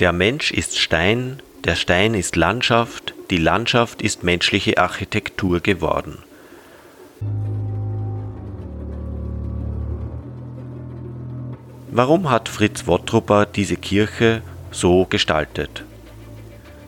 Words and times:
Der 0.00 0.12
Mensch 0.12 0.50
ist 0.50 0.78
Stein, 0.78 1.40
der 1.64 1.76
Stein 1.76 2.14
ist 2.14 2.36
Landschaft, 2.36 3.14
die 3.30 3.38
Landschaft 3.38 4.02
ist 4.02 4.22
menschliche 4.22 4.76
Architektur 4.76 5.60
geworden. 5.60 6.18
Warum 11.90 12.28
hat 12.28 12.48
Fritz 12.48 12.86
Wottrupper 12.86 13.46
diese 13.46 13.76
Kirche 13.76 14.42
so 14.72 15.06
gestaltet? 15.06 15.84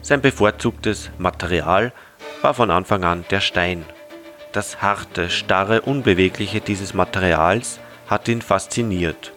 Sein 0.07 0.21
bevorzugtes 0.21 1.11
Material 1.19 1.93
war 2.41 2.55
von 2.55 2.71
Anfang 2.71 3.03
an 3.03 3.25
der 3.29 3.41
Stein. 3.41 3.85
Das 4.53 4.81
harte, 4.81 5.31
starre, 5.31 5.81
unbewegliche 5.81 6.61
dieses 6.61 6.95
Materials 6.95 7.81
hat 8.07 8.29
ihn 8.29 8.41
fasziniert. 8.41 9.33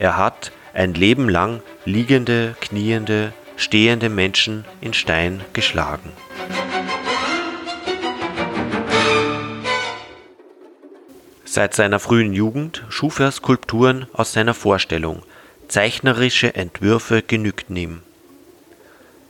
Er 0.00 0.16
hat 0.16 0.50
ein 0.74 0.94
Leben 0.94 1.28
lang 1.28 1.62
liegende, 1.84 2.56
kniende, 2.60 3.32
stehende 3.56 4.08
Menschen 4.08 4.64
in 4.80 4.92
Stein 4.92 5.40
geschlagen. 5.52 6.10
Seit 11.44 11.74
seiner 11.74 12.00
frühen 12.00 12.32
Jugend 12.32 12.84
schuf 12.88 13.20
er 13.20 13.30
Skulpturen 13.30 14.08
aus 14.14 14.32
seiner 14.32 14.54
Vorstellung, 14.54 15.22
zeichnerische 15.68 16.56
Entwürfe 16.56 17.22
genügten 17.22 17.76
ihm. 17.76 18.02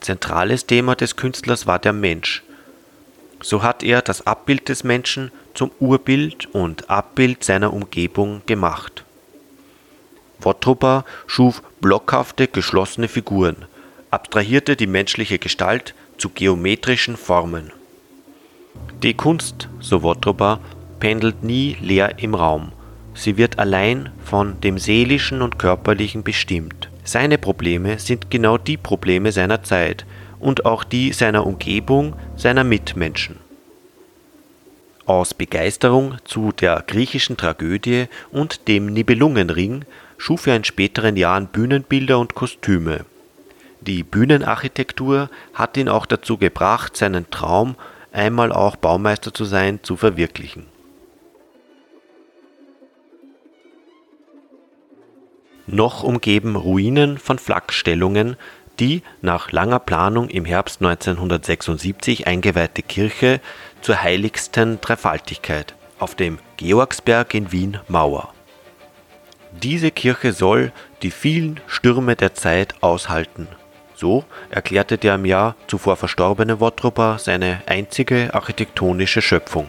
Zentrales 0.00 0.66
Thema 0.66 0.94
des 0.94 1.16
Künstlers 1.16 1.66
war 1.66 1.78
der 1.78 1.92
Mensch. 1.92 2.42
So 3.42 3.62
hat 3.62 3.82
er 3.82 4.02
das 4.02 4.26
Abbild 4.26 4.68
des 4.68 4.84
Menschen 4.84 5.30
zum 5.54 5.70
Urbild 5.78 6.46
und 6.54 6.88
Abbild 6.88 7.44
seiner 7.44 7.72
Umgebung 7.72 8.42
gemacht. 8.46 9.04
Wottrupper 10.40 11.04
schuf 11.26 11.62
blockhafte, 11.80 12.48
geschlossene 12.48 13.08
Figuren, 13.08 13.56
abstrahierte 14.10 14.76
die 14.76 14.86
menschliche 14.86 15.38
Gestalt 15.38 15.94
zu 16.16 16.30
geometrischen 16.30 17.16
Formen. 17.16 17.72
Die 19.02 19.14
Kunst, 19.14 19.68
so 19.80 20.02
Wottrupper, 20.02 20.60
pendelt 20.98 21.42
nie 21.42 21.76
leer 21.80 22.18
im 22.18 22.34
Raum, 22.34 22.72
sie 23.14 23.36
wird 23.36 23.58
allein 23.58 24.10
von 24.24 24.60
dem 24.60 24.78
Seelischen 24.78 25.42
und 25.42 25.58
Körperlichen 25.58 26.22
bestimmt. 26.22 26.89
Seine 27.04 27.38
Probleme 27.38 27.98
sind 27.98 28.30
genau 28.30 28.58
die 28.58 28.76
Probleme 28.76 29.32
seiner 29.32 29.62
Zeit 29.62 30.04
und 30.38 30.64
auch 30.66 30.84
die 30.84 31.12
seiner 31.12 31.46
Umgebung, 31.46 32.14
seiner 32.36 32.64
Mitmenschen. 32.64 33.36
Aus 35.06 35.34
Begeisterung 35.34 36.18
zu 36.24 36.52
der 36.52 36.84
griechischen 36.86 37.36
Tragödie 37.36 38.06
und 38.30 38.68
dem 38.68 38.86
Nibelungenring 38.86 39.84
schuf 40.18 40.46
er 40.46 40.56
in 40.56 40.64
späteren 40.64 41.16
Jahren 41.16 41.48
Bühnenbilder 41.48 42.18
und 42.18 42.34
Kostüme. 42.34 43.04
Die 43.80 44.02
Bühnenarchitektur 44.02 45.30
hat 45.54 45.76
ihn 45.76 45.88
auch 45.88 46.06
dazu 46.06 46.36
gebracht, 46.36 46.96
seinen 46.96 47.30
Traum, 47.30 47.76
einmal 48.12 48.52
auch 48.52 48.76
Baumeister 48.76 49.32
zu 49.32 49.44
sein, 49.44 49.80
zu 49.82 49.96
verwirklichen. 49.96 50.66
Noch 55.70 56.02
umgeben 56.02 56.56
Ruinen 56.56 57.18
von 57.18 57.38
Flakstellungen 57.38 58.36
die 58.78 59.02
nach 59.20 59.52
langer 59.52 59.78
Planung 59.78 60.30
im 60.30 60.46
Herbst 60.46 60.80
1976 60.80 62.26
eingeweihte 62.26 62.82
Kirche 62.82 63.40
zur 63.82 64.02
heiligsten 64.02 64.80
Dreifaltigkeit 64.80 65.74
auf 65.98 66.14
dem 66.14 66.38
Georgsberg 66.56 67.34
in 67.34 67.52
Wien 67.52 67.78
Mauer 67.88 68.32
diese 69.52 69.90
Kirche 69.90 70.32
soll 70.32 70.72
die 71.02 71.10
vielen 71.10 71.60
Stürme 71.66 72.16
der 72.16 72.34
Zeit 72.34 72.74
aushalten. 72.82 73.48
So 73.94 74.24
erklärte 74.48 74.96
der 74.96 75.16
im 75.16 75.24
Jahr 75.24 75.56
zuvor 75.66 75.96
verstorbene 75.96 76.60
Wottrupper 76.60 77.18
seine 77.18 77.60
einzige 77.66 78.32
architektonische 78.32 79.20
Schöpfung. 79.20 79.66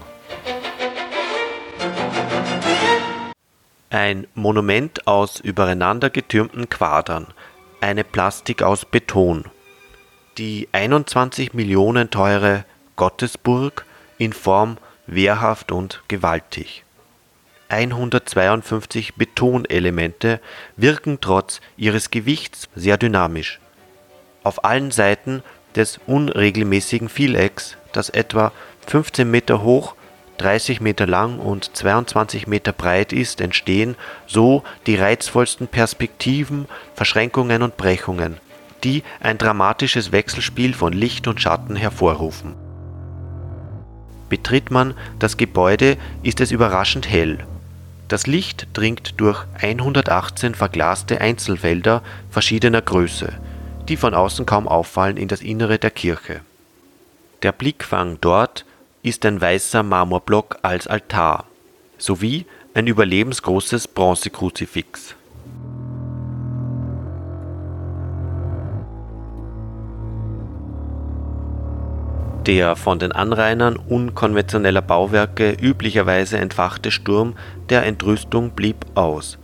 Ein 3.91 4.25
Monument 4.35 5.05
aus 5.05 5.41
übereinander 5.41 6.09
getürmten 6.09 6.69
Quadern, 6.69 7.27
eine 7.81 8.05
Plastik 8.05 8.63
aus 8.63 8.85
Beton. 8.85 9.43
Die 10.37 10.69
21 10.71 11.53
Millionen 11.53 12.09
teure 12.09 12.63
Gottesburg 12.95 13.85
in 14.17 14.31
Form 14.31 14.77
wehrhaft 15.07 15.73
und 15.73 16.03
gewaltig. 16.07 16.85
152 17.67 19.15
Betonelemente 19.15 20.39
wirken 20.77 21.19
trotz 21.19 21.59
ihres 21.75 22.11
Gewichts 22.11 22.69
sehr 22.73 22.95
dynamisch. 22.95 23.59
Auf 24.43 24.63
allen 24.63 24.91
Seiten 24.91 25.43
des 25.75 25.99
unregelmäßigen 26.07 27.09
Vielecks, 27.09 27.75
das 27.91 28.09
etwa 28.09 28.53
15 28.87 29.29
Meter 29.29 29.63
hoch, 29.63 29.95
30 30.41 30.81
Meter 30.81 31.07
lang 31.07 31.39
und 31.39 31.75
22 31.75 32.47
Meter 32.47 32.73
breit 32.73 33.13
ist, 33.13 33.41
entstehen 33.41 33.95
so 34.27 34.63
die 34.87 34.95
reizvollsten 34.95 35.67
Perspektiven, 35.67 36.65
Verschränkungen 36.95 37.61
und 37.61 37.77
Brechungen, 37.77 38.37
die 38.83 39.03
ein 39.19 39.37
dramatisches 39.37 40.11
Wechselspiel 40.11 40.73
von 40.73 40.93
Licht 40.93 41.27
und 41.27 41.41
Schatten 41.41 41.75
hervorrufen. 41.75 42.55
Betritt 44.29 44.71
man 44.71 44.93
das 45.19 45.37
Gebäude, 45.37 45.97
ist 46.23 46.41
es 46.41 46.51
überraschend 46.51 47.09
hell 47.09 47.45
das 48.11 48.27
Licht 48.27 48.67
dringt 48.73 49.21
durch 49.21 49.45
118 49.61 50.53
verglaste 50.53 51.21
Einzelfelder 51.21 52.03
verschiedener 52.29 52.81
Größe, 52.81 53.31
die 53.87 53.95
von 53.95 54.13
außen 54.13 54.45
kaum 54.45 54.67
auffallen, 54.67 55.15
in 55.15 55.29
das 55.29 55.39
Innere 55.39 55.79
der 55.79 55.91
Kirche. 55.91 56.41
Der 57.41 57.53
Blickfang 57.53 58.17
dort 58.19 58.65
ist 59.03 59.25
ein 59.25 59.41
weißer 59.41 59.83
Marmorblock 59.83 60.59
als 60.61 60.87
Altar 60.87 61.45
sowie 61.97 62.45
ein 62.73 62.87
überlebensgroßes 62.87 63.87
Bronzekruzifix 63.87 65.15
Der 72.47 72.75
von 72.75 72.97
den 72.97 73.11
Anrainern 73.11 73.75
unkonventioneller 73.75 74.81
Bauwerke 74.81 75.51
üblicherweise 75.61 76.39
entfachte 76.39 76.89
Sturm 76.89 77.35
der 77.69 77.85
Entrüstung 77.85 78.51
blieb 78.51 78.77
aus. 78.95 79.37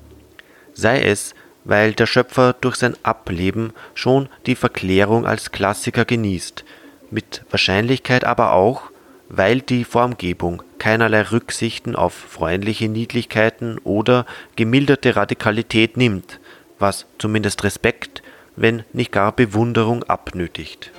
Sei 0.74 1.02
es, 1.04 1.36
weil 1.64 1.94
der 1.94 2.08
Schöpfer 2.08 2.54
durch 2.60 2.76
sein 2.76 2.96
Ableben 3.04 3.74
schon 3.94 4.30
die 4.48 4.56
Verklärung 4.56 5.28
als 5.28 5.52
Klassiker 5.52 6.06
genießt, 6.06 6.66
mit 7.12 7.44
Wahrscheinlichkeit 7.52 8.24
aber 8.24 8.54
auch, 8.54 8.90
weil 9.30 9.62
die 9.62 9.84
Formgebung 9.84 10.64
keinerlei 10.80 11.22
Rücksichten 11.24 11.96
auf 11.96 12.14
freundliche 12.14 12.90
Niedlichkeiten 12.90 13.78
oder 13.80 14.26
gemilderte 14.56 15.16
Radikalität 15.16 15.98
nimmt, 15.98 16.40
was 16.80 17.06
zumindest 17.18 17.64
Respekt, 17.64 18.22
wenn 18.56 18.84
nicht 18.94 19.12
gar 19.12 19.32
Bewunderung 19.32 20.04
abnötigt 20.04 20.92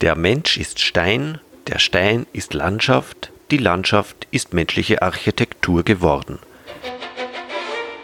der 0.00 0.14
Mensch 0.14 0.56
ist 0.56 0.78
Stein, 0.78 1.40
der 1.66 1.80
Stein 1.80 2.26
ist 2.32 2.54
Landschaft, 2.54 3.32
die 3.50 3.56
Landschaft 3.56 4.28
ist 4.30 4.54
menschliche 4.54 5.02
Architektur 5.02 5.82
geworden. 5.82 6.38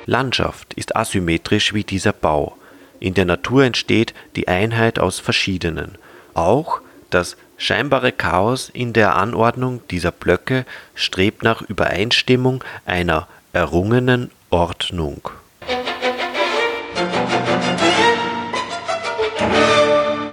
Landschaft 0.05 0.75
ist 0.75 0.97
asymmetrisch 0.97 1.73
wie 1.73 1.85
dieser 1.85 2.13
Bau. 2.13 2.57
In 2.99 3.15
der 3.15 3.27
Natur 3.27 3.65
entsteht 3.65 4.13
die 4.35 4.49
Einheit 4.49 4.99
aus 4.99 5.21
verschiedenen. 5.21 5.97
Auch 6.35 6.81
das 7.11 7.37
scheinbare 7.57 8.13
Chaos 8.13 8.69
in 8.69 8.93
der 8.93 9.17
Anordnung 9.17 9.81
dieser 9.91 10.13
Blöcke 10.13 10.67
strebt 10.95 11.43
nach 11.43 11.63
Übereinstimmung 11.63 12.63
einer 12.85 13.29
errungenen 13.53 14.31
Ordnung 14.51 15.31